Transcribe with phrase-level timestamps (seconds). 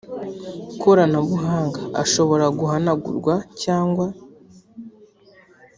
[0.81, 4.05] koranabuhanga ashobora guhanagurwa cyangwa